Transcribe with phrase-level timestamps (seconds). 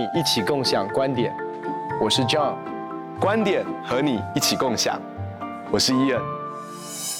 [0.00, 1.30] 你一起共享观点，
[2.00, 2.56] 我是 John，
[3.20, 4.98] 观点和你一起共享，
[5.70, 6.22] 我是 Ian。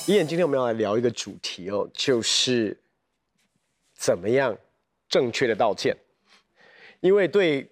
[0.07, 2.75] Ian，今天我们要来聊一个主题哦，就是
[3.93, 4.57] 怎么样
[5.11, 5.95] 正确的道歉。
[7.01, 7.71] 因为对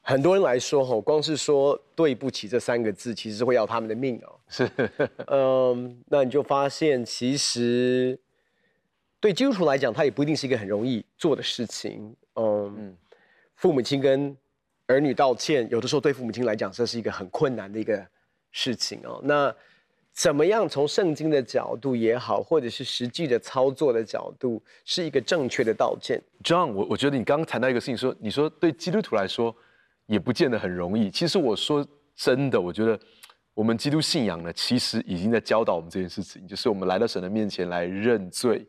[0.00, 4.34] 很多人来说，吼，光是说对不起这三个字，其实是会要他们的命哦。
[4.48, 4.70] 是，
[5.28, 8.18] 嗯，那你就发现，其实
[9.20, 12.16] 对基督徒来讲，他也不一定是一个很容易做的事情。
[12.36, 12.74] 嗯。
[12.78, 12.96] 嗯
[13.58, 14.36] 父母亲跟
[14.88, 18.04] 儿女道歉，有的时候对父母亲来讲，这是一个很困难的一个
[18.52, 19.20] 事情哦。
[19.22, 19.54] 那
[20.14, 29.54] 怎么样从圣经的角度也好，或者是实际的操作的角度，是一个正确的道歉？John，我我觉得你刚刚谈到一个事情说，你说对基督徒来说
[30.06, 31.10] 也不见得很容易。
[31.10, 31.86] 其实我说
[32.16, 32.98] 真的，我觉得
[33.52, 38.66] 我们基督信仰呢，其实已经在教导我们这件事情，就是我们来到神的面前来认罪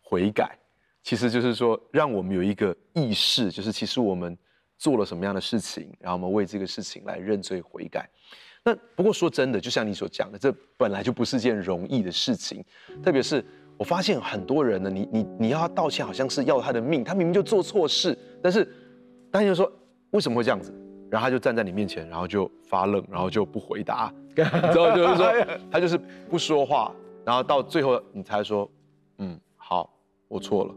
[0.00, 0.56] 悔改。
[1.02, 4.36] 其实就是说，让我们有一个意识，就是其实我们
[4.78, 8.08] 做了什么样的事情，然后我们为这个事情来认罪悔改。
[8.64, 12.64] 那不过说真的，就像你所讲的，这本来就不是件容易的事情。
[13.02, 13.44] 特别是
[13.76, 17.04] 我发现很多人呢，你你你要他道歉，好像是要他的命。
[17.04, 18.68] 他明明就做错事，但是
[19.30, 19.70] 当你就说
[20.10, 20.74] 为什么会这样子，
[21.08, 25.32] 然后他就站在你面前，然后就发愣，然后就不回答， 然后就是说
[25.70, 25.96] 他就是
[26.28, 26.92] 不说话，
[27.24, 28.68] 然后到最后你才说，
[29.18, 29.88] 嗯，好，
[30.26, 30.74] 我错了。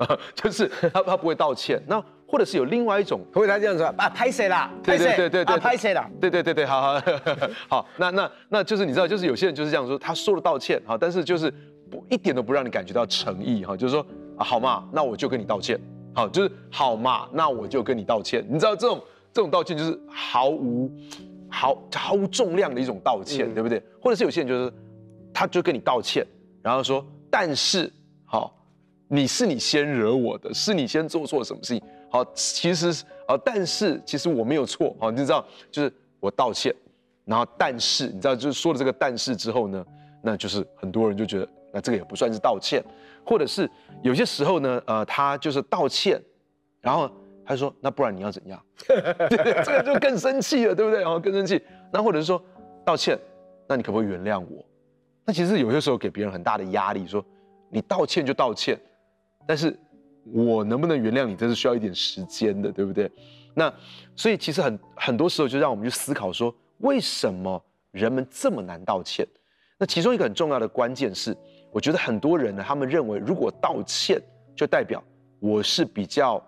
[0.34, 4.70] 就是他他不会道歉，那或者是有另外一种，会他这样说啊，拍谁啦？
[4.84, 6.08] 对对对对对，拍谁啦？
[6.20, 7.02] 对对对对，好好
[7.68, 11.52] 好，那那那就是你知道，就是有些人就是这样说，他说了道歉哈，但是就是
[11.90, 15.76] 不一点都不让你感觉到诚意哈，就是说啊好嘛，那我就跟你道歉，
[16.14, 20.88] 好就是好嘛，那我就跟你道歉，你知道这种这种道歉就是毫无
[21.48, 23.82] 毫毫无重量的一种道歉，嗯、对不对？
[24.00, 24.72] 或者是有些人就是
[25.34, 26.24] 他就跟你道歉，
[26.62, 27.92] 然后说但是
[28.24, 28.56] 好。
[29.12, 31.82] 你是你先惹我的，是你先做错什么事情？
[32.10, 32.88] 好，其实
[33.26, 36.74] 啊，但是其实我没有错，好，你知道，就是我道歉，
[37.24, 39.86] 然后但是你知道，就是说了这个但是之后呢，
[40.20, 42.82] 那就是很多人就觉得，那这个也不算是道歉，
[43.24, 43.70] 或者是
[44.02, 46.20] 有些时候呢，呃，他就是道歉，
[46.80, 47.08] 然后
[47.46, 48.60] 他说，那不然你要怎样？
[48.88, 51.00] 这个就更生气了，对不对？
[51.00, 51.62] 然后更生气，
[51.92, 52.42] 那或者是说
[52.84, 53.16] 道歉，
[53.68, 54.64] 那你可不可以原谅我？
[55.24, 57.24] 那其实有些时候给别人很大的压力，说
[57.68, 58.76] 你道歉就道歉。
[59.46, 59.76] 但是，
[60.32, 63.10] 我能不能原谅你，这是需要一点时间的，对不对？
[63.54, 63.72] 那
[64.14, 69.26] 所以其实很很多时候就让我们去思考说，为什么人们这么难道歉？
[69.76, 71.36] 那其中一个很重要的关键是，
[71.72, 74.22] 我觉得很多人呢，他们认为如果道歉
[74.54, 75.02] 就代表
[75.40, 76.40] 我是比较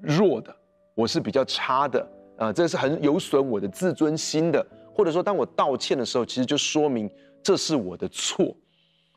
[0.00, 0.56] 弱的，
[0.94, 2.08] 我是比较差的，
[2.38, 7.10] 啊、这是很有损我的自尊心的，或者说当我道歉的时候，其实就说明
[7.42, 8.56] 这是我的错。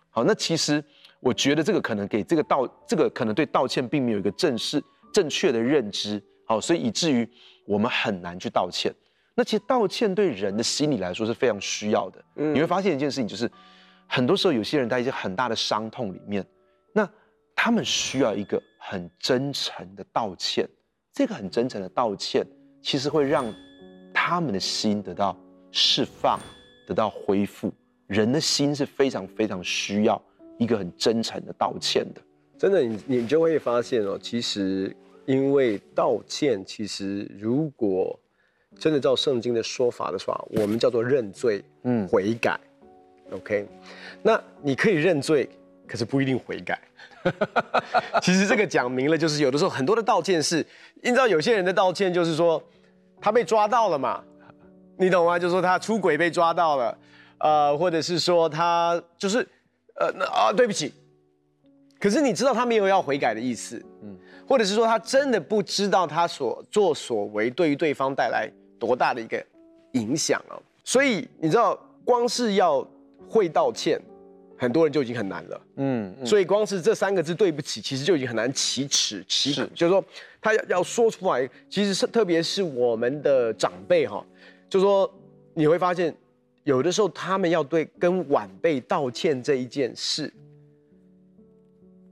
[0.09, 0.84] 好，那其实。
[1.19, 4.81] 我觉得这个可能给这个道，这个可能对道歉并没有一个正式、
[5.13, 7.28] 正确的认知，好，所以以至于
[7.66, 8.94] 我们很难去道歉。
[9.35, 12.24] 那其实道歉对人的心理来说是非常需要的。
[12.35, 13.50] 嗯，你会发现一件事情，就是
[14.07, 16.46] 很多时候有些人在一些很大的伤痛里面，
[16.94, 17.09] 那
[17.56, 20.68] 他们需要一个很真诚的道歉。
[21.13, 22.46] 这个很真诚的道歉，
[22.81, 23.53] 其实会让
[24.13, 25.36] 他们的心得到
[25.72, 26.40] 释放，
[26.88, 27.74] 得到恢复。
[28.07, 30.22] 人的心是非常非常需要。
[30.59, 32.22] 一个很真诚的道歉的，
[32.58, 34.94] 真的，你你就会发现哦，其实
[35.25, 38.20] 因为道歉，其实如果
[38.78, 42.59] 真的照圣经的说法的话，我们叫做认罪，嗯，悔改
[43.31, 43.66] ，OK，
[44.22, 45.50] 那你可以认罪，
[45.88, 46.78] 可是不一定悔改。
[48.22, 50.58] 其实这个讲明了，就是有的时候很多的道歉是，
[51.02, 52.62] 你知道有些人的道歉就是说
[53.22, 54.22] 他被抓到了嘛，
[54.98, 55.40] 你懂吗？
[55.40, 56.98] 就是说他出轨被抓到了，
[57.38, 59.48] 呃，或者是说他就是。
[60.00, 60.94] 呃，那啊，对不起。
[62.00, 64.18] 可是你知道他没有要悔改的意思，嗯，
[64.48, 68.50] 或者是说他真的不知道他所作所为对于对方带来
[68.80, 69.46] 多大的一个
[69.92, 70.56] 影响啊。
[70.86, 72.88] 所以你知道，光是要
[73.28, 74.01] 会道歉，
[74.57, 76.16] 很多人就已经很难了，嗯。
[76.18, 80.02] 嗯，所以光是这三个字“对不起”，其实就已经很难启齿启齿，就是说
[80.42, 84.25] 他要要说出来，其实是特别是我们的长辈哈，
[84.69, 85.13] 就是说
[85.54, 86.16] 你会发现。
[86.69, 90.31] 有的时候，他们要对跟晚辈道歉这一件事，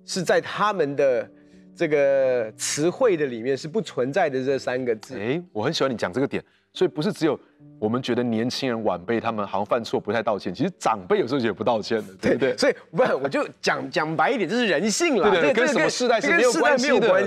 [0.04, 1.30] 是在他们的
[1.76, 5.16] 这个词汇的里面是不存在的这三个字。
[5.20, 6.44] 哎，我很喜欢你讲这个点，
[6.74, 7.40] 所以不是只有
[7.78, 12.58] 我们觉得年轻人晚辈他们好像犯错不太道歉，其实长辈有时候也不道歉的，对不对？
[12.58, 16.76] 所以不，我就讲讲白一点，这是人性啦，对对，跟什么世代是没有关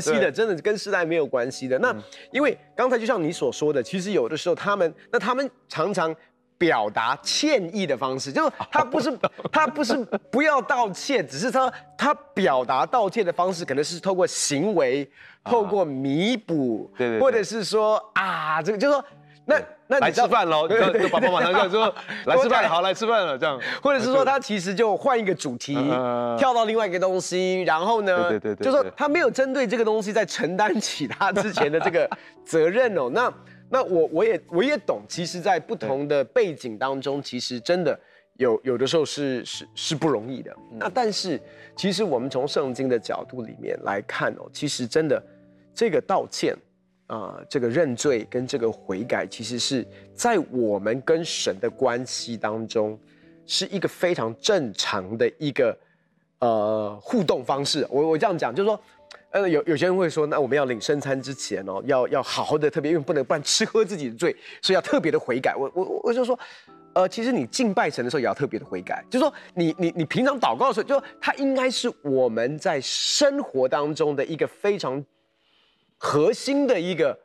[0.03, 1.79] 系的，真的跟世代没有关系的。
[1.79, 1.95] 那
[2.33, 6.13] 因为刚才就像你所说的，其实有的时候他们，那他们常常。
[6.61, 9.19] 表达歉意的方式，就是他不是
[9.51, 9.97] 他不是
[10.31, 15.11] 不要道歉，只是他他表达道歉的方式可能是透过行为，
[15.43, 19.03] 透过弥补，对对，或者是说啊，这个就是说。
[19.47, 19.57] 那
[19.89, 20.77] 那来吃饭喽，就
[21.09, 21.93] 爸爸马上就说
[22.27, 25.75] 来吃饭，好来吃饭了这样，或者是说他其实就换一个主题，
[26.39, 32.09] 跳到另外一个东西，然后呢，对对对，就说他没有针对这个东西在承担起他之前的这个
[32.45, 33.11] 责任哦。
[33.13, 33.33] 那
[33.71, 37.99] 那我我也我也懂，其实，在不同的背景当中，其实真的
[38.37, 40.55] 有有的时候是是是不容易的。
[40.73, 41.41] 那但是
[41.77, 45.23] 其实我们从圣经的角度里面来看哦，其实真的
[45.75, 46.55] 这个道歉。
[47.13, 49.85] 啊、呃，这个认罪跟这个悔改，其实是
[50.15, 52.97] 在我们跟神的关系当中，
[53.47, 55.77] 是一个非常正常的一个
[56.39, 57.85] 呃互动方式。
[57.91, 58.81] 我我这样讲，就是说，
[59.31, 65.55] 呃，有有些人会说，那我们要领圣餐之前哦，要要好好的特别，因为不能不然吃喝自己的罪，所以要特别的悔改。
[65.57, 66.39] 我我我就说，
[66.95, 75.05] 呃，其实你敬拜神的时候也要特别的悔改，就是说你你你平常祷告的时候，就说它应该是我们在生活当中的一个非常。
[76.03, 77.19] 核心的一个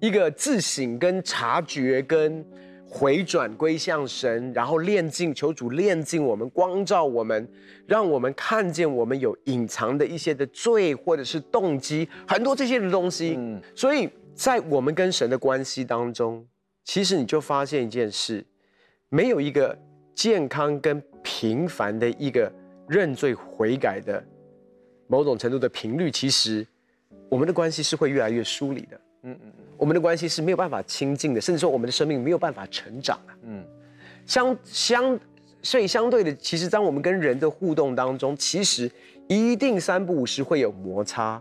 [0.00, 2.46] 一个自省跟察觉跟
[2.94, 7.48] 回转归向神，然后炼净，求主炼净我们，光照我们，
[7.88, 13.34] 让我们看见我们有隐藏的一些的罪或者是动机，很多这些的东西。
[13.36, 16.46] 嗯，所以在我们跟神的关系当中，
[16.84, 18.44] 其实你就发现一件事，
[19.08, 19.76] 没有一个
[20.14, 22.48] 健康跟平凡的一个
[22.86, 24.24] 认罪悔改的
[25.08, 26.64] 某种程度的频率，其实。
[27.30, 33.62] 我们的关系是会越来越疏离的，嗯嗯嗯，我们的关系是没有办法亲近的，甚至说我们的生命没有办法成长啊，嗯，
[34.24, 35.20] 相相，
[35.62, 38.90] 所以相对的，其实当我们跟人的互动当中，其实
[39.28, 41.38] 一定三不五时会有摩擦，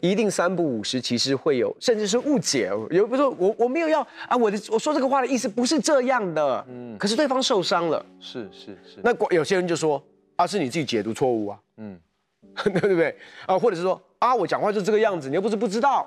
[0.00, 10.02] 一定三不五时其实会有，甚至是误解，有比如说我我没有要啊，我的我说这个话的意思不是这样的，嗯，可是对方受伤了，是是是，那有些人就说
[10.36, 11.98] 啊，是你自己解读错误啊，嗯，
[12.62, 13.16] 对不对？
[13.46, 13.98] 啊，或者是说。
[14.20, 16.06] 啊，我讲话就是这个样子，你又不是不知道。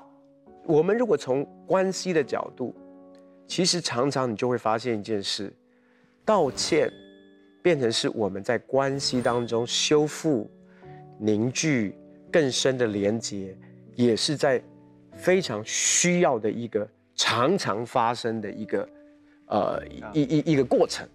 [0.66, 2.74] 我们如果从关系的角度，
[3.46, 5.52] 其实常常你就会发现一件事：
[6.24, 6.90] 道歉
[7.62, 10.50] 变成是我们在关系当中修复、
[11.18, 11.94] 凝聚
[12.32, 13.56] 更深的连结，
[13.94, 14.62] 也是在
[15.14, 18.88] 非常需要的一个常常发生的一个
[19.48, 19.82] 呃
[20.14, 21.06] 一一一个过程。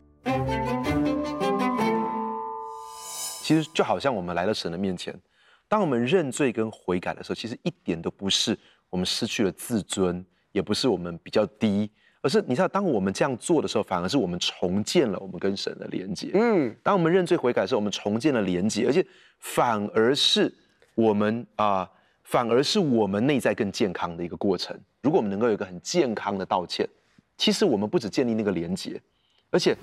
[3.41, 5.19] 其实就好像我们来到神的面前。
[5.67, 8.57] 当我们认罪跟悔改的时候，其实一点都不是
[8.89, 11.89] 我们失去了自尊，也不是我们比较低，
[12.21, 16.31] 而是你知道，当我们这样做的时候，反而是我们重建了我们跟神的连接。
[16.33, 19.05] 嗯，当我们认罪悔改的时候，我们重建了连接，而且
[19.39, 20.53] 反而是
[20.95, 21.89] 我们啊、呃，
[22.23, 24.77] 反而是我们内在更健康的一个过程。
[25.01, 26.87] 如果我们能够有一个很健康的道歉，
[27.37, 28.99] 其实我们不只建立那个连接，
[29.49, 29.77] 而且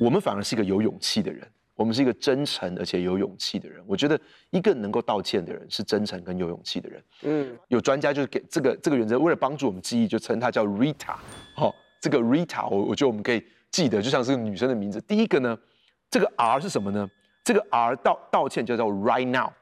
[0.00, 1.46] 我们反而是一个有勇气的人。
[1.76, 3.80] 我们是一个真诚而且有勇气的人。
[3.86, 4.18] 我觉得
[4.50, 7.04] 一个能够道歉的人是真诚跟有勇气的人。
[7.22, 11.14] 嗯，有专家就是给这个这个原则，为了帮助我们记忆，就称他叫 Rita。
[11.54, 15.00] 好，这个 Rita，我我觉得我们可以记得，就像是个女生的名字。
[15.02, 15.56] 第一个呢，
[16.10, 17.08] 这个 R 是什么呢？
[17.44, 19.52] 这个 R 道道歉就叫 Right Now，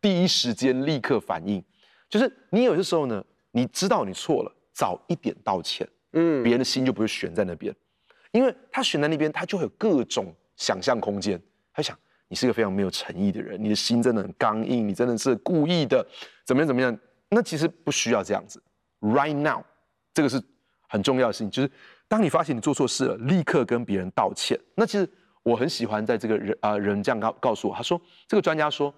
[0.00, 1.62] 第一时间立刻反应。
[2.08, 3.22] 就是你有些时候呢，
[3.52, 7.74] 你知道你错了，早一点道歉，嗯，别人的心就不会悬在那边，
[8.32, 11.38] 因为他悬在那边，他就会有各种想象空间。
[11.78, 16.04] 他想，你是个非常没有诚意的人，你的心真的很刚硬，你真的是故意的，
[16.44, 16.98] 怎么样怎么样？
[17.28, 18.60] 那其实不需要这样子。
[19.00, 19.62] Right now，
[20.12, 20.42] 这个是
[20.88, 21.70] 很重要的事情，就是
[22.08, 24.58] 当你发现你做错事了，立刻跟别人道歉。
[24.74, 25.08] 那其实
[25.44, 28.92] 我很喜欢在这个人啊、呃、人这样告告诉我，他说这个专家说，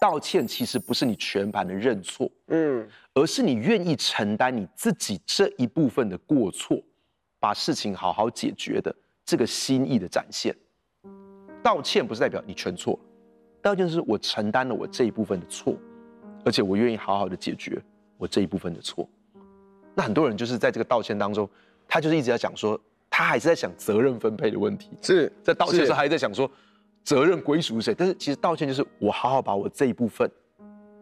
[0.00, 6.80] 道歉其实不是你全盘的认错，嗯，而是你愿意承担你自己这一部分的过错，
[7.40, 8.94] 把事情好好解决的
[9.24, 10.56] 这个心意的展现。
[11.66, 12.96] 道歉不是代表你全错，
[13.60, 15.74] 道歉是我承担了我这一部分的错，
[16.44, 17.82] 而且我愿意好好的解决
[18.16, 19.08] 我这一部分的错。
[19.92, 21.48] 那很多人就是在这个道歉当中，
[21.88, 22.80] 他就是一直在讲说，
[23.10, 26.48] 他还是在想责任分配的问题，是在道歉的时候还在想说
[27.02, 27.92] 责任归属谁。
[27.92, 30.30] 但是其实道歉就是我好好把我这一部分，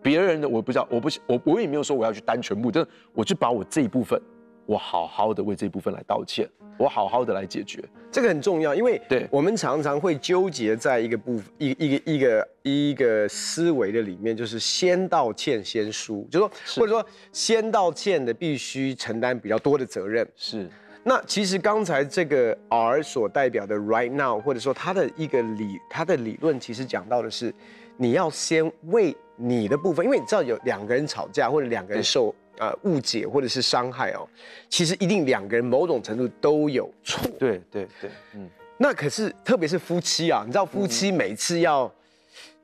[0.03, 4.19] 别人的我不知道，我不我我也没有说我要去担全部，但是我就把我这一部分。
[4.67, 9.29] 我好好的为这部分来道歉，我好好的来解决，这个很重要，因为对。
[9.31, 16.81] 我们常常会纠结在一个部分，一个一个一个一个思维的里面，就是先道歉先输，就说是。
[16.81, 20.27] 或者说先道歉的必须承担比较多的责任。
[20.35, 20.69] 是，
[21.03, 27.53] 那其实刚才这个 R 所代表的 Right Now，或者说他的一个理，他的理论其实讲到的是，
[27.99, 32.35] 你要先为你的部分，因为你知道有两个人吵架或者两个人受。
[32.59, 34.29] 呃误解或者是伤害哦，
[34.69, 37.21] 其实一定两个人某种程度都有错。
[37.39, 38.49] 对对对，嗯。
[38.77, 41.91] 那可是特别是夫妻啊，你知道夫妻每次要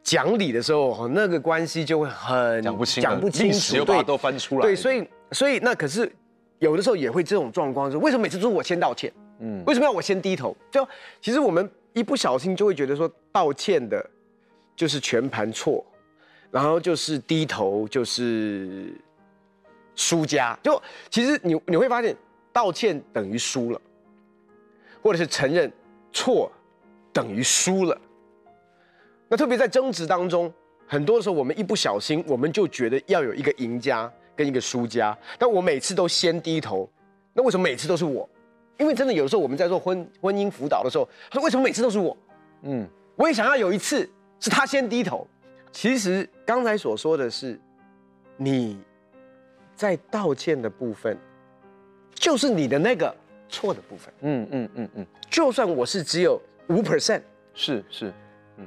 [0.02, 4.62] 讲理的时候，那个关系就会很讲不清，讲不清楚，对，都翻出来。
[4.62, 6.10] 对，所以所以那可是
[6.58, 9.12] 有的时候也会这种状况，是为什么每次都是我先道歉？
[9.38, 10.54] 嗯，为什么要我先低头？
[10.70, 10.86] 就
[11.20, 14.04] 其实我们一不小心就会觉得说道歉的，
[14.74, 15.84] 就是全盘错，
[16.50, 18.92] 然后就是低头就是
[20.00, 20.58] 输家。
[20.62, 20.80] 就
[21.10, 22.16] 其实你你会发现，
[22.52, 23.80] 道歉等于输了，
[25.02, 25.70] 或者是承认。
[26.12, 26.50] 错
[27.12, 27.96] 等于输了。
[29.28, 30.52] 那特别在争执当中，
[30.88, 35.16] 很多时候我们一不小心，我们就觉得要有一个赢家跟一个输家。
[35.38, 36.90] 但我每次都先低头，
[37.32, 38.28] 那为什么每次都是我？
[38.76, 42.16] 因为真的有时候我们在做婚婚姻辅导的时候，他说为什么每次都是我？
[42.62, 45.24] 嗯，我也想要有一次是他先低头。
[45.70, 47.56] 其实刚才所说的是，
[48.36, 48.76] 你
[49.80, 51.16] 在道歉的部分，
[52.12, 53.16] 就是你的那个。
[53.52, 57.20] 错的部分，嗯嗯嗯嗯，就算我是只有五 percent，
[57.52, 58.14] 是是，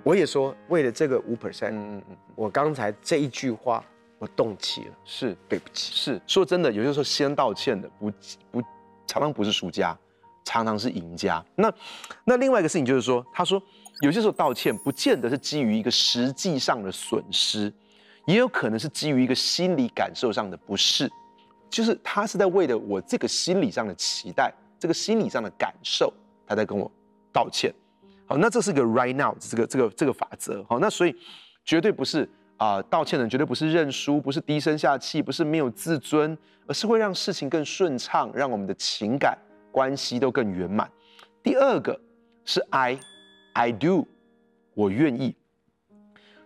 [0.03, 3.81] 我也说为了这个五 percent，嗯嗯嗯，我刚才这一句话
[4.19, 5.37] 我动气了，是。
[5.47, 6.21] 对不起，是。
[6.27, 8.11] 说真的，有些时候先道歉的不
[8.51, 8.61] 不
[9.07, 9.97] 常常不是输家，
[10.43, 11.41] 常常是赢家。
[11.55, 11.73] 那
[12.25, 13.63] 那另外一个事情就是说，他说
[14.01, 17.71] 有些时候道歉不见得是基于一个实际上的损失，
[18.25, 21.11] 也有可能是基于一个心理感受上的不适，
[21.69, 24.53] 就是他是在为了我这个心理上的期待。
[24.79, 26.11] 这个心理上的感受，
[26.45, 26.91] 他在跟我
[27.31, 27.73] 道歉。
[28.25, 30.61] 好，那这是个 right now 这个这个这个法则。
[30.65, 31.15] 好，那所以
[31.63, 36.37] 绝对不是啊、道歉的绝对不是认输，不是低声下气，不是没有自尊，
[36.67, 39.37] 而是会让事情更顺畅，让我们的情感
[39.71, 40.89] 关系都更圆满。
[41.41, 41.97] 第二个
[42.43, 42.99] 是 I
[43.53, 44.05] I do，
[44.73, 45.33] 我愿意。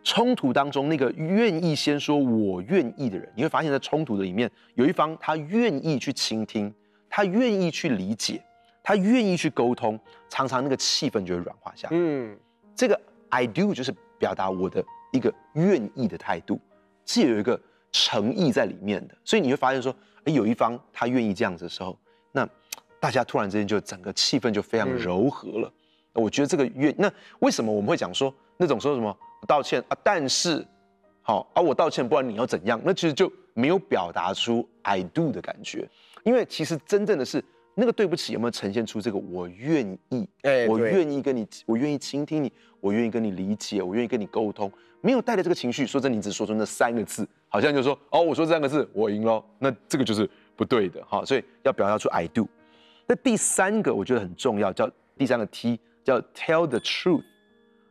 [0.08, 6.74] 冲突当中那个愿意先说我愿意的人，你会发现在冲突的里面有一方他愿意去倾听。
[7.10, 8.42] 他愿意去理解，
[8.82, 10.00] 他愿意去沟通，
[10.30, 11.98] 常常那个气氛就会软化下来。
[11.98, 12.38] 嗯，
[12.74, 12.98] 这个
[13.28, 16.58] I do 就是表达我的一个愿意的态度，
[17.06, 17.60] 是有一个
[17.92, 19.18] 诚意在里面的。
[19.26, 21.98] 所以你会发现说，哎，有一方他愿意这样子的时候，
[22.32, 22.48] 那
[22.98, 25.74] 大家突然之间就整个气氛就非常柔和了。
[26.14, 29.98] 嗯，我觉得这个愿，那为什么我们会讲说那种说什么道歉啊？
[30.04, 30.66] 但是
[31.22, 32.82] 好啊，我道歉，不然你要怎样？
[32.84, 35.88] 那其实就没有表达出 I do 的感觉。
[36.24, 37.44] 因为其实真正的是
[37.76, 52.48] 那个对不起有没有呈现出这个我愿意，哎，我愿意跟你，我愿意倾听你，我愿意跟你理解，我愿意跟你沟通，没有带着这个情绪，说真的，你只说出那三个字，好像就说哦，我说这三个字我赢了，那这个就是不对的哈，所以要表达出 I do。
[53.06, 57.24] 那第三个我觉得很重要，叫第三个 T，叫 Tell the truth，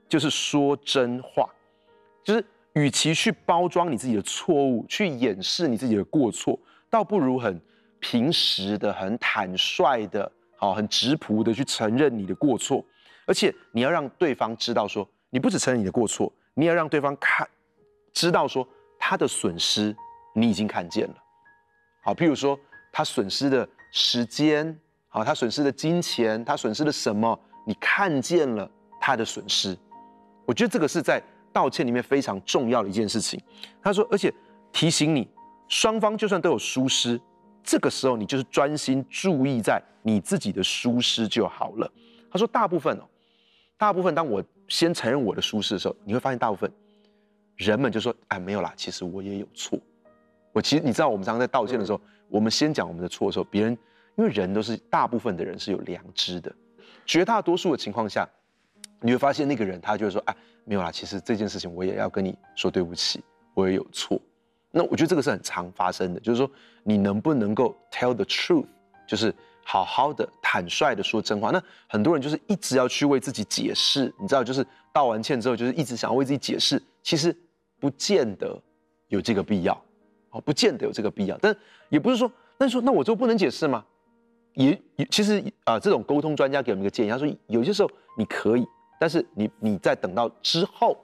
[0.08, 1.48] 就是说真话，
[2.24, 2.44] 就是
[2.74, 6.58] 与其去包装你自己的错误，去掩饰你自己的过错，
[6.90, 7.60] 倒不如很。
[7.98, 12.84] 平时的很坦率的，好，很直朴的去承认你的过错，
[13.24, 17.48] 而且你要让对方知道说，你不只承认你的过错，你要让对方看，
[18.12, 19.96] 知道说他的损失
[20.34, 21.14] 你已经看见了，
[22.04, 22.56] 好，譬如说
[22.92, 27.36] 他损失的时间，好，他损失的金钱，他损失的什么，
[27.66, 28.70] 你看见了
[29.00, 29.76] 他的损失，
[30.46, 31.22] 我觉得这个是在
[31.52, 33.38] 道歉里面非常重要的一件事情。
[33.82, 34.32] 他说，而且
[34.72, 35.28] 提醒你，
[35.68, 37.20] 双方就算都有疏失。
[37.62, 41.92] 这个时候，你就是专心注意在你自己的疏失就好了。
[42.30, 43.02] 他说，大部分哦，
[43.76, 46.70] 大部分当我先承认我的疏失的时候，你会发现大部分
[47.56, 49.76] 人们就说：“哎，没有啦，其实我也有错。”
[50.52, 53.76] 我其实你知道，我们常常在道歉的时候，我们先讲我们的错的时候，别人
[54.16, 56.54] 因为人都是大部分的人是有良知的，
[57.04, 58.28] 绝大多数的情况下，
[59.00, 63.22] 你会发现那个人他就会说：“哎，没有啦，其实这件事情我也要跟你说对不起，
[63.54, 64.20] 我也有错。”
[64.72, 66.50] 那我觉得这个是很常发生的，就是说
[66.82, 68.66] 你能不能够 tell the truth，
[69.06, 69.34] 就是
[69.64, 71.50] 好好的坦率的说真话。
[71.50, 77.34] 那很多人就是一直要去为自己解释，你知道，就是道完歉之后，就是一直想要为自己解释，其实
[77.80, 78.60] 不见得
[79.08, 79.72] 有这个必要，
[80.30, 81.38] 哦，不见得有这个必要。
[81.38, 81.56] 但
[81.88, 83.84] 也不是说，那说那我就不能解释吗？
[84.54, 88.66] 也也其实啊、这种沟通专家给我们一个建议，他说有些时候你可以，
[88.98, 90.96] 但是你你再等到之后，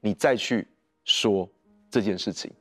[0.00, 0.66] 你再去
[1.04, 1.48] 说
[1.90, 2.52] 这件事情。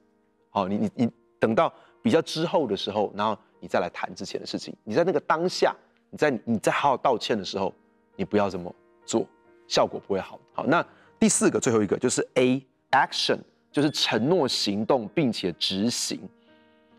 [0.49, 4.75] 好，你你你等到比较之后的时候，然后你再来谈之前的事情。
[4.83, 5.75] 你在那个当下，
[6.09, 7.73] 你在你在好好道歉的时候，
[8.15, 8.73] 你不要这么
[9.05, 9.25] 做，
[9.67, 10.39] 效果不会好。
[10.53, 10.85] 好，那
[11.17, 13.39] 第四个最后一个就是 A action，
[13.71, 16.19] 就是承诺行动并且执行，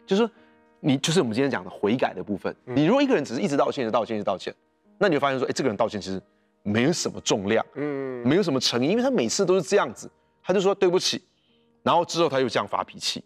[0.05, 0.31] 就是说
[0.81, 2.55] 你就是我们今天讲的悔改的部分。
[2.65, 4.53] 你如果一个人只是一直道歉，一直道歉，一直道歉，
[4.99, 6.21] 那你会发现说，哎，这个人道歉其实
[6.65, 10.11] 没有什么重量，嗯，没有什么诚意，因为他每次都是这样子，
[10.43, 11.23] 他就说对不起，
[11.83, 13.23] 然后之后他又这样发脾气。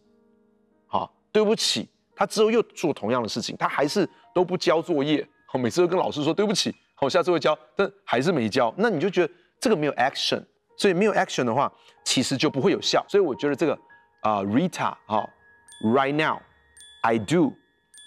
[0.89, 10.45] 好，对不起，他之后又做同样的事情，他还是都不交作业，好，每次都跟老师说对不起，我，下次会交，但还是没交，那你就觉得这个没有 action，
[10.77, 11.73] 所以没有 action 的话，
[12.05, 13.05] 其实就不会有效。
[13.09, 13.73] 所以我觉得这个
[14.23, 15.31] 啊、呃、，Rita 好
[15.85, 16.41] ，right now
[17.03, 17.53] I do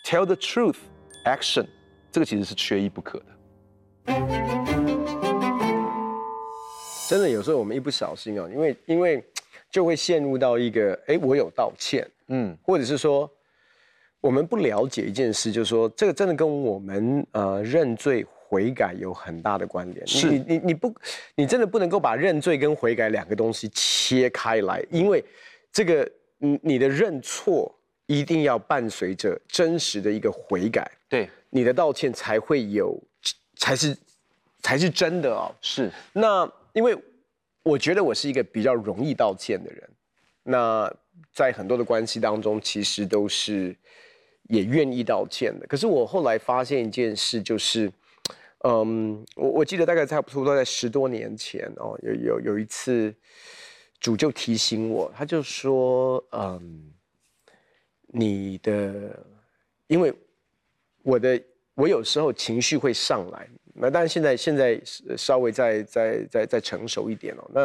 [0.06, 0.78] tell the truth
[1.26, 1.68] action，
[2.12, 4.71] 这个其实是缺一不可的。
[7.12, 9.22] 真的有时候我们一不小心哦，因为因为
[9.70, 13.30] 就会陷入到一个，哎，我有道歉，嗯，或者是说
[14.22, 20.08] 我们不了解一件事，就是说这个真的跟我们呃认罪悔改有很大的关联。
[20.08, 20.96] 是，你你你不，
[21.36, 25.22] 你真的不能够把认罪跟悔改两个东西切开来，因为
[25.70, 32.98] 这个你你的认错一定要伴随着真实的一个悔改，对，你的道歉才会有，
[33.58, 33.98] 才是
[34.62, 35.54] 才是真的哦。
[35.60, 36.50] 是，那。
[36.74, 36.98] 因为
[37.64, 39.90] 我觉得我是一个比较容易道歉的人，
[40.44, 40.92] 那
[41.34, 43.76] 在很多的关系当中，其实都是
[44.44, 45.68] 也愿意道歉的。
[45.68, 47.92] 可是我后来发现一件事，就是，
[48.64, 53.14] 嗯，我我记得大概差不多在十多年前哦，有有有一次，
[54.00, 56.92] 主就提醒我，他就说，嗯，
[58.08, 59.24] 你的，
[59.88, 60.14] 因为
[61.04, 61.44] 我的
[61.76, 63.48] 我有时候情绪会上来。
[63.74, 64.82] 那但是现在现在
[65.18, 67.50] 稍微再再再再成熟一点哦。
[67.54, 67.62] 那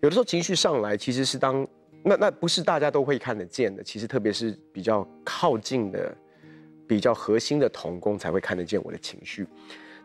[0.00, 1.66] 有的时候情绪上来，其实是当
[2.04, 3.82] 那那不是大家都会看得见的。
[3.82, 6.12] 其实特别是比较靠近的、
[6.86, 9.46] 比较核心的童工才会看得见我的情绪。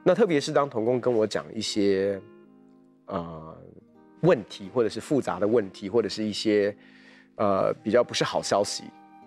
[0.03, 2.21] 那特别是当童工跟我讲一些
[3.07, 3.57] 呃
[4.21, 6.75] 问题，或者是复杂的问题，或者是一些
[7.35, 8.83] 呃比较不是好消息，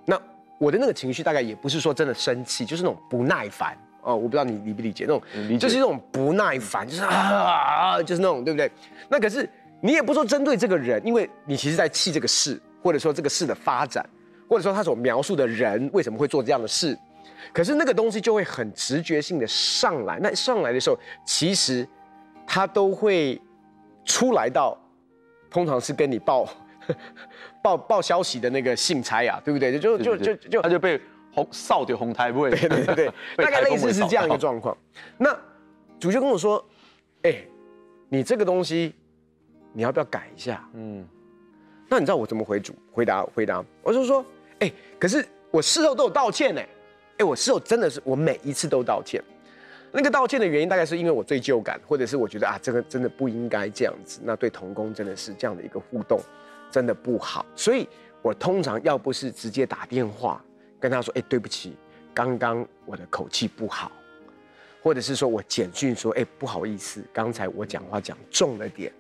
[0.07, 0.21] 那
[0.59, 3.77] 我的那个情绪大概也不是说真的生气，就是那种不耐烦。
[4.03, 8.71] 哦，我不知道你理不理解那种，就是那种不耐烦，就是啊，就是那种，对不对？
[9.09, 9.49] 那可是
[9.81, 14.05] 你也不说针对这个人，因为你其实在气这个事，或者说这个事的发展，
[14.49, 16.97] 或者说他所描述的人为什么会做这样的事，
[17.53, 20.19] 可是那个东西就会很直觉性的上来。
[20.21, 21.87] 那上来的时候，其实
[22.47, 23.41] 他都会
[24.05, 24.77] 出来到，
[25.51, 26.49] 通常是跟你报
[27.63, 29.79] 报报消息的那个信差呀，对不对？
[29.79, 31.01] 就就就就就他就被。
[31.33, 34.77] 红扫掉红台不会，对对对， 大概类似是这样一个状况。
[35.17, 35.37] 那
[35.99, 36.65] 主角跟我说
[37.23, 37.49] ：“哎、欸，
[38.09, 38.95] 你这个东西
[39.73, 41.07] 你要不要改一下？”嗯，
[41.89, 43.65] 那你知道我怎么回主回答回答？
[43.83, 44.25] 我就说
[44.61, 46.61] ：“哎、欸，可是我事后都有道歉呢。
[47.19, 49.23] 哎，我事后真的是我每一次都道歉。
[49.93, 54.21] 那个道歉的原因大概是因为我罪疚感，或者是我觉得啊，这个真的不应该这样子。
[54.25, 56.21] 那对童工真的是这样的一个互动，
[56.71, 57.45] 真的不好。
[57.55, 57.89] 所以
[58.23, 60.43] 我通常要不是直接打电话。”
[60.81, 61.77] 跟他说：“哎，对不起，
[62.15, 63.93] 刚刚我的口气不好，
[64.83, 68.91] 或者是说我简讯说：哎，不好意思，刚才我讲话讲重了点，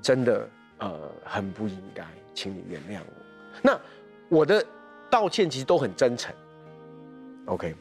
[0.00, 3.12] 真的呃很不应该，请你原谅我。
[3.60, 3.78] 那
[4.30, 4.64] 我的
[5.10, 6.34] 道歉其实都很真诚。
[7.44, 7.74] OK，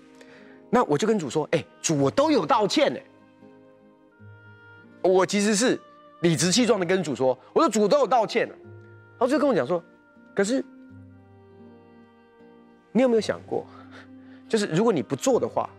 [0.69, 2.99] 那我就跟主说：哎，主，我都有道歉呢。
[5.01, 5.79] 我其实是
[6.21, 8.55] 理直气壮的跟主说：我说主都有道歉了。
[9.17, 9.81] 然后就跟我讲说：
[10.35, 10.61] 可是。”
[12.99, 13.65] 你有没有想过，
[14.49, 15.69] 就是如果你不做的话，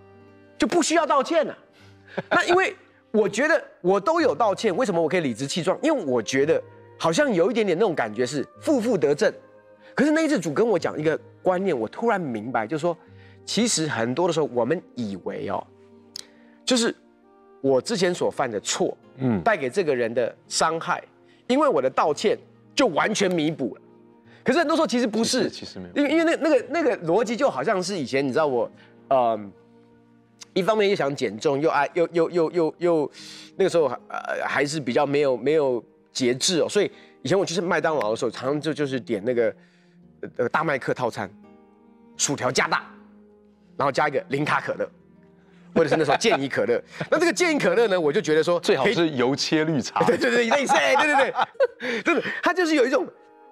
[0.56, 1.54] 就不需要道歉了。
[2.30, 2.74] 那因为
[3.10, 5.78] 我觉得我都有道歉，为什么我可以理直气壮？
[5.82, 6.62] 因为我觉得
[6.98, 9.30] 好像有一点点那种感觉是负负得正。
[9.94, 12.96] 可是那一次主跟我讲一个观念，我突然明白，就是说，
[13.44, 15.62] 其实很多的时候我们以为哦，
[16.64, 16.94] 就是
[17.60, 21.04] 我之前所犯的错，嗯，带给这个人的伤害，
[21.48, 22.38] 因为我的道歉
[22.74, 23.82] 就完全弥补了。
[24.42, 28.70] 可是很多时候其实不是，其实没有，因为因为那那个那个逻辑就好像是以前你知道我，
[29.08, 29.52] 嗯，
[30.54, 33.10] 一方面又想减重，又爱又又又又又
[33.56, 36.90] 那个时候呃还是比较没有没有节制哦，所以
[37.22, 39.54] 以前我去吃麦当劳的时候，常常就就是点那个
[40.38, 41.30] 呃大麦克套餐，
[42.16, 42.90] 薯条加大，
[43.76, 44.90] 然后加一个零卡可乐，
[45.74, 46.82] 或者是那时候健怡可乐。
[47.10, 53.06] 那这个健怡可乐呢，我就觉得说最好是油切绿茶， 对对对，类似，对对对， 真的，它就是有一种。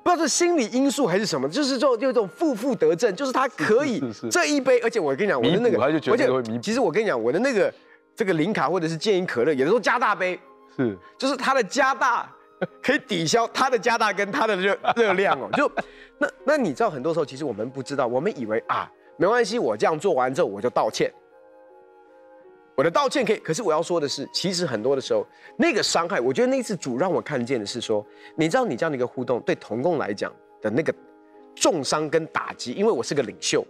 [0.09, 7.71] 不知道是心理因素还是什么，就是说就这种负负得正，就是他可以这一杯，而且我跟你讲，我的那个，而且其实我跟你讲，我的那个
[8.17, 10.41] 这个零卡或者是健怡可乐，也都加大杯，
[10.75, 12.27] 是，就是它的加大
[12.83, 15.47] 可以抵消它的加大跟它的热热量哦。
[15.55, 15.71] 就
[16.17, 21.13] 那那你知道，很多时候其实我们不知道，我们以为啊没关系，我这样做完之后我就道歉。
[22.79, 30.95] 我的道歉可以，可是我要说的是，其实很多的时候，那个伤害，我觉得那次主让我看见的是说，你知道你这样的一个互动，对童工来讲的那个
[31.57, 33.67] 重伤跟打击，因为我是个领袖，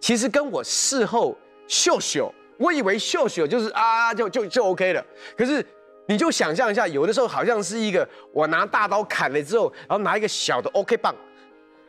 [0.00, 5.06] 其实跟我事后秀秀，我以为秀秀就是啊，就就就 OK 了，
[5.38, 5.64] 可是
[6.08, 11.14] 你就想象一下，有的时候好像是一个我拿大刀砍了之后，然后拿一个小的 OK 棒，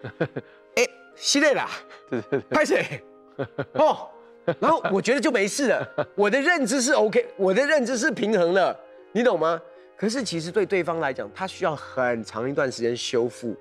[0.77, 1.67] 哎，系列啦，
[2.51, 3.01] 拍谁？
[3.73, 4.07] 哦，
[4.59, 8.77] 然后我觉得就没事了，我的认知是 OK，我的认知是平衡了，
[9.11, 9.61] 你懂吗？
[9.97, 13.55] 可是其实对对方来讲，他需要很长一段时间修复，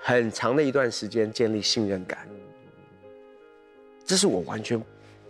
[0.00, 2.26] 很长的一段时间建立信任感，
[4.04, 4.82] 这是我完全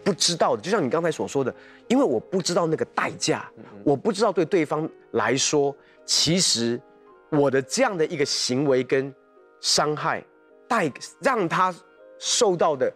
[0.04, 0.62] 不知道的。
[0.62, 1.52] 就像你刚才所说的，
[1.88, 3.50] 因为我不知道那个代价，
[3.82, 6.80] 我不知道对对方来说，其实
[7.30, 9.12] 我的这样的一个行为跟
[9.60, 10.22] 伤害，
[10.68, 11.74] 带让他
[12.18, 12.92] 受到的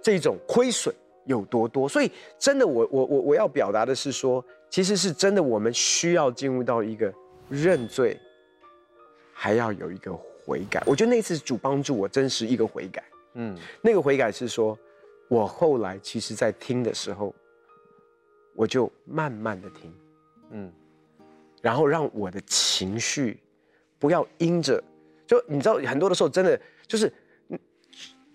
[0.00, 1.88] 这种亏损有多多。
[1.88, 4.44] 所以真的我，我我我我要表达的是说。
[4.70, 7.14] 其实是真的，我们需要进入到一个
[7.48, 8.18] 认罪，
[9.32, 10.82] 还要有一个悔改。
[10.84, 13.04] 我觉得那次主帮助我真是一个悔改。
[13.34, 14.76] 嗯，那个悔改是说，
[15.28, 17.32] 我后来其实在听的时候，
[18.56, 19.94] 我就慢慢的听，
[20.50, 20.72] 嗯，
[21.62, 23.38] 然后让我的情绪
[24.00, 24.82] 不要因着，
[25.24, 27.12] 就你知道很多的时候真的就是，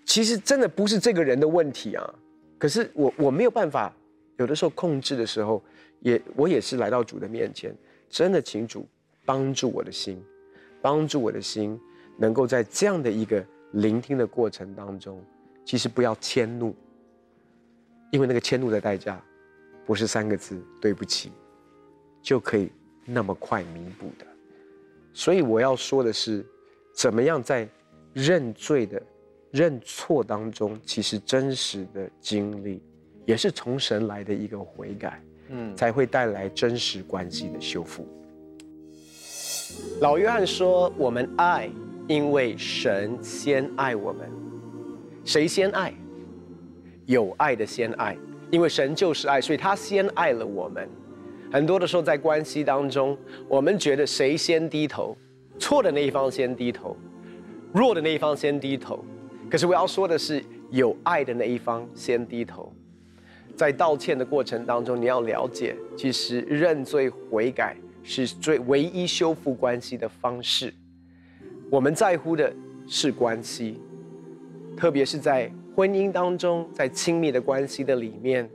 [0.06, 2.14] 其实真的不是这个人的问题啊，
[2.60, 3.92] 可是我我没有办法，
[4.38, 5.64] 有的时候控制的时候。
[6.02, 7.76] 也，我也是来到主的面前，
[8.10, 8.88] 真的请主
[9.26, 10.24] 帮助我的心，
[10.82, 11.78] 帮助我的心，
[12.18, 15.22] 能够在这样的一个聆听的过程当中，
[15.66, 16.74] 其实不要迁怒，
[18.14, 19.22] 因为那个迁怒的代价，
[19.86, 21.34] 不是三个字“对不起”，
[22.24, 22.72] 就可以
[23.04, 24.26] 那么快弥补的。
[25.12, 26.46] 所以我要说的是，
[26.96, 27.68] 怎么样在
[28.14, 29.02] 认罪的
[29.52, 32.82] 认错当中，其实真实的经历，
[33.26, 35.22] 也是从神来的一个悔改。
[35.52, 38.08] 嗯，才会带来真实关系的修复。
[40.00, 41.68] 老约翰说：“我们爱，
[42.08, 44.30] 因为神先爱我们。
[45.26, 45.92] 谁先爱？
[47.08, 48.16] 有爱的先爱，
[48.52, 50.88] 因为神就是爱，所以他先爱了我们。
[51.52, 55.18] 很多的时候，在关系当中，我们觉得谁先低头，
[55.58, 56.96] 错的那一方先低头，
[57.74, 59.04] 弱的那一方先低头。
[59.50, 62.72] 可是我要说的是，有爱的那一方先低头。”
[63.56, 70.74] 在道歉的过程当中，你要了解，其实认罪悔改是最唯一修复关系的方式。
[71.70, 72.54] 我们在乎的
[72.88, 73.78] 是关系，
[74.78, 78.50] 特别是在婚姻当中，在亲密的关系的里面，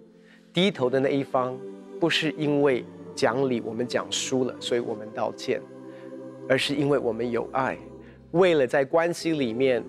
[0.54, 1.54] 低头的那一方，
[2.00, 2.82] 不是因为
[3.14, 5.60] 讲理我们讲输了，所以我们道歉，
[6.48, 7.76] 而是因为我们有爱，
[8.30, 9.84] 为了在关系里面，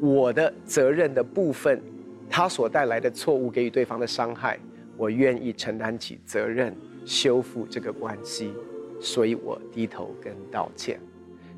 [0.00, 1.80] 我的责任的部分。
[2.28, 4.58] 他所带来的错误给予对方的伤害，
[4.96, 8.52] 我愿意承担起责任，修复这个关系，
[9.00, 10.98] 所以我低头跟道歉。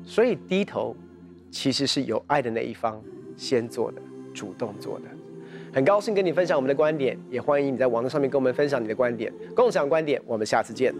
[0.05, 0.95] 所以低头，
[1.49, 3.01] 其实是有爱的那一方
[3.35, 5.05] 先做的，主动做的。
[5.73, 10.21] 很高兴跟你分享我们的观点，也欢迎你在网络上面跟我们分享你的观点，共享观点。
[10.27, 10.93] 我们下次见。